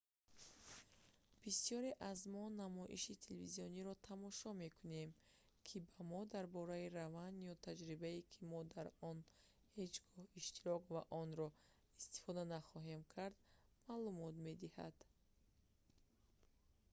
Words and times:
бисёре 1.41 1.91
аз 2.11 2.19
мо 2.33 2.43
намоиши 2.61 3.13
телевизиониеро 3.25 3.93
тамошо 4.07 4.49
мекунем 4.63 5.09
ки 5.65 5.77
ба 5.87 5.99
мо 6.11 6.21
дар 6.33 6.45
бораи 6.55 6.91
раванд 6.99 7.35
ё 7.51 7.55
таҷрибае 7.65 8.19
ки 8.31 8.39
мо 8.51 8.59
дар 8.73 8.87
он 9.09 9.17
ҳеҷ 9.75 9.93
гоҳ 10.11 10.25
иштирок 10.41 10.83
ва 10.93 11.01
онро 11.21 11.47
истифода 11.99 12.43
нахоҳем 12.53 13.01
кард 13.15 13.35
маълумот 13.87 14.35
медиҳад 14.45 14.95